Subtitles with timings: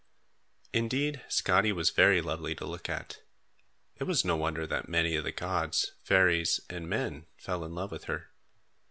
[0.73, 3.21] Indeed Skadi was very lovely to look at.
[3.97, 7.91] It was no wonder that many of the gods, fairies and men fell in love
[7.91, 8.31] with her.